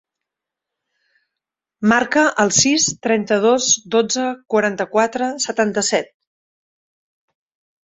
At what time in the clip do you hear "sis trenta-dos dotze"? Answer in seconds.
2.61-4.25